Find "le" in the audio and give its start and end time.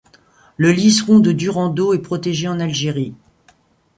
0.57-0.71